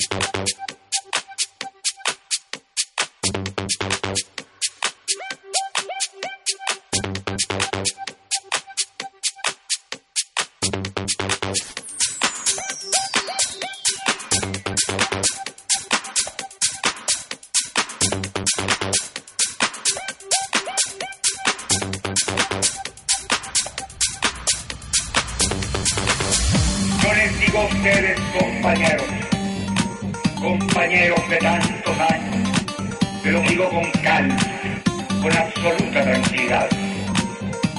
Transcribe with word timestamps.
thank 0.00 0.73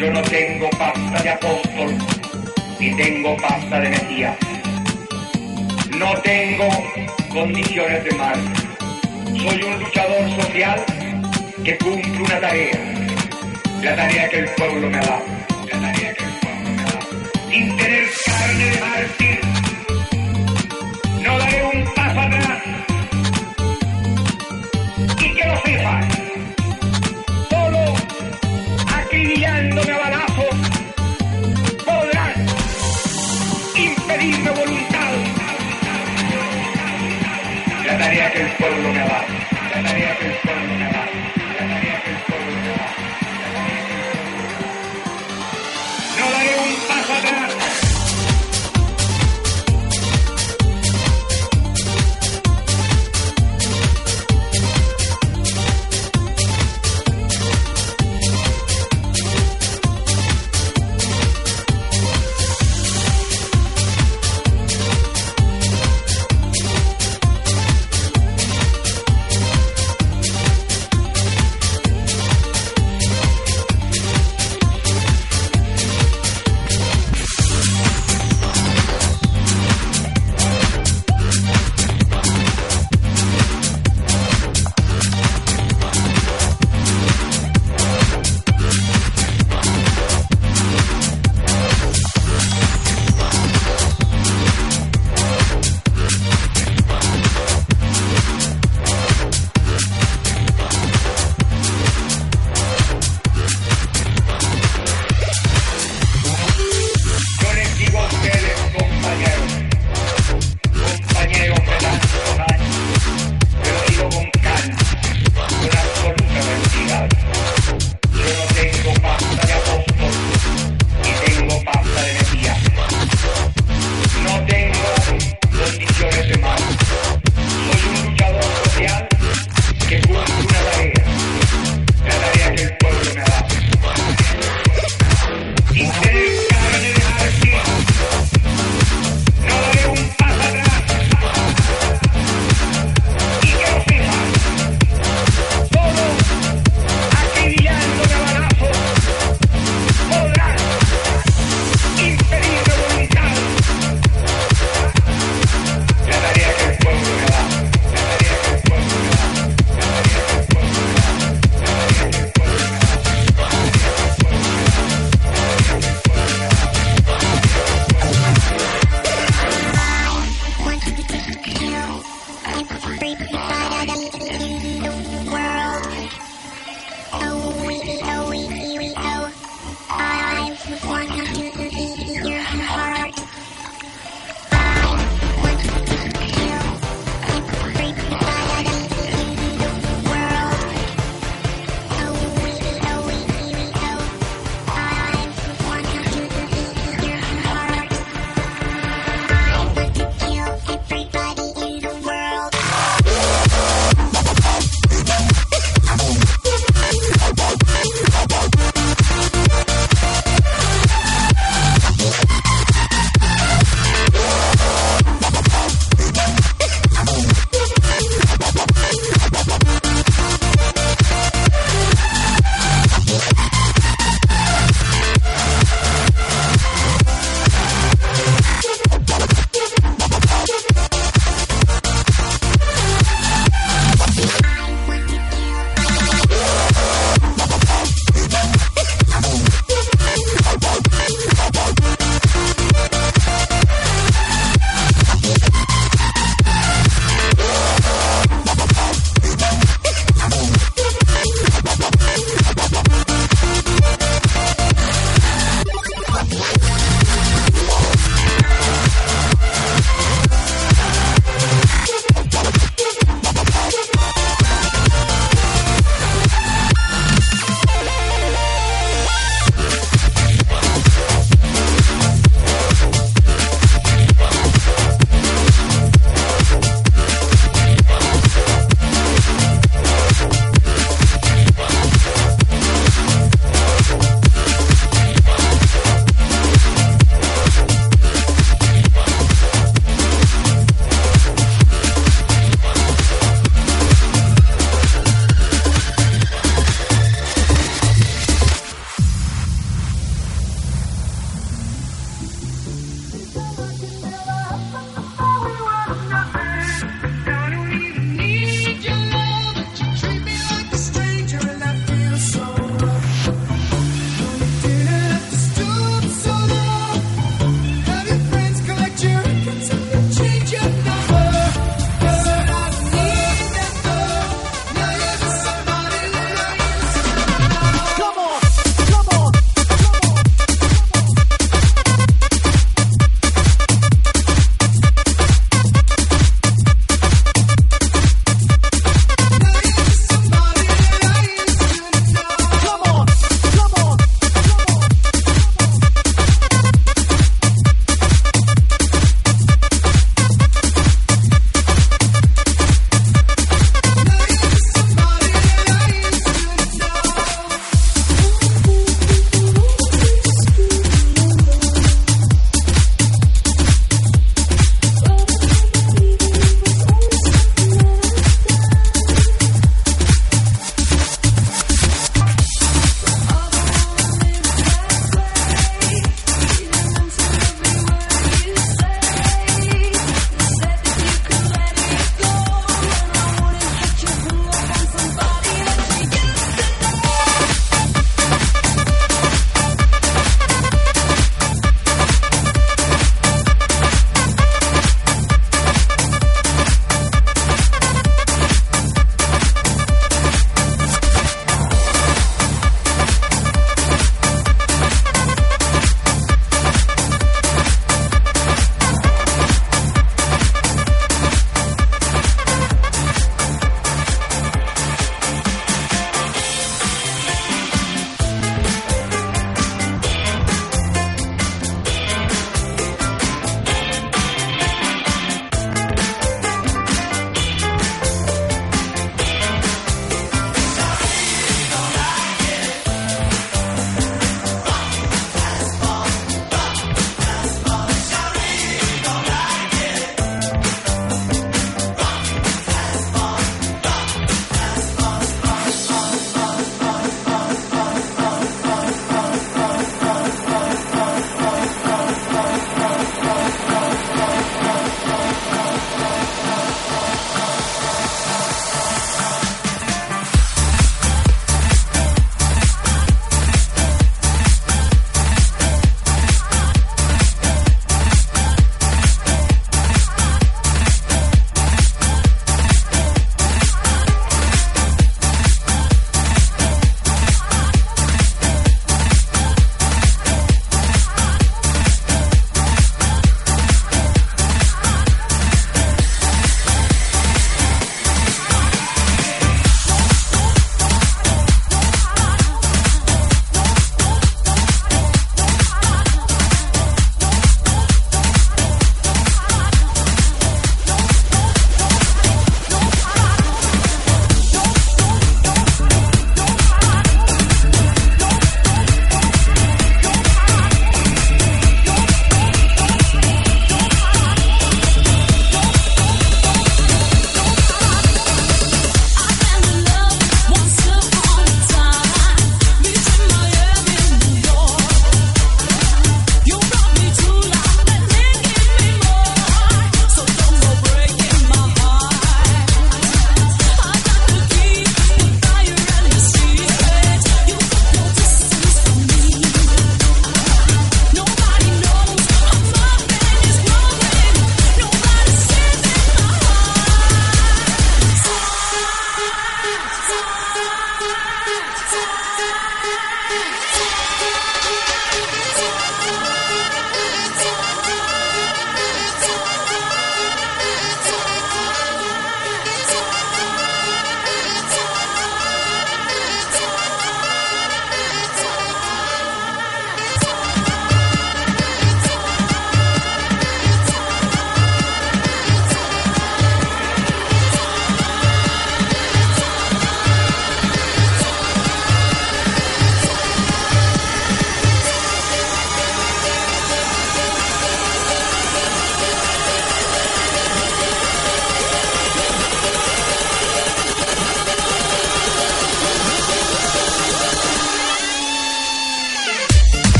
Yo 0.00 0.10
no 0.10 0.22
tengo 0.22 0.70
pasta 0.78 1.22
de 1.22 1.28
apóstol, 1.28 1.94
ni 2.78 2.96
tengo 2.96 3.36
pasta 3.36 3.80
de 3.80 3.90
Mesías. 3.90 4.34
No 5.90 6.14
tengo 6.22 6.68
condiciones 7.30 8.04
de 8.04 8.10
mal. 8.12 8.40
Soy 9.26 9.62
un 9.62 9.78
luchador 9.78 10.42
social 10.42 10.82
que 11.62 11.76
cumple 11.76 12.22
una 12.22 12.40
tarea. 12.40 12.80
La 13.82 13.94
tarea 13.94 14.28
que 14.30 14.38
el 14.38 14.48
pueblo 14.56 14.88
me 14.88 14.96
ha 14.96 15.02
dado. 15.02 15.24
La 15.70 15.80
tarea 15.80 16.14
que 16.14 16.24
el 16.24 16.32
pueblo 16.40 16.70
me 16.70 16.80
ha 16.80 16.84
dado. 16.86 17.50
Sin 17.50 17.76
tener 17.76 18.08
carne 18.24 18.64
de 18.64 18.80
mártir, 18.80 19.49
tarea 38.00 38.30
que 38.30 38.40
el 38.40 38.56
pueblo 38.56 38.94
me 38.94 39.00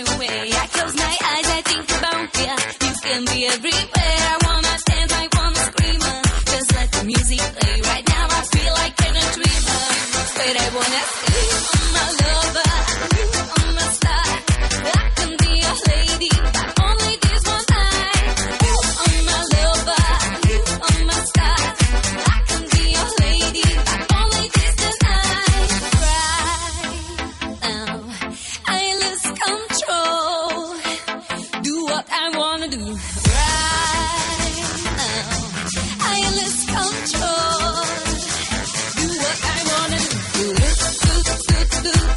away. 0.00 0.50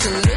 to 0.08 0.30
live. 0.30 0.37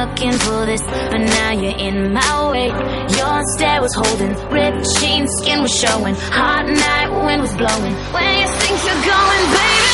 looking 0.00 0.32
for 0.32 0.64
this, 0.64 0.80
but 0.82 1.18
now 1.18 1.52
you're 1.52 1.76
in 1.76 2.12
my 2.14 2.50
way. 2.50 2.68
Your 3.18 3.40
stare 3.56 3.82
was 3.82 3.94
holding, 3.94 4.32
ripped 4.48 4.86
jeans, 4.98 5.30
skin 5.42 5.60
was 5.60 5.72
showing, 5.72 6.14
hot 6.14 6.64
night 6.66 7.10
wind 7.26 7.42
was 7.42 7.54
blowing. 7.54 7.94
Where 8.14 8.40
you 8.40 8.48
think 8.60 8.76
you're 8.86 9.04
going, 9.04 9.44
baby? 9.52 9.89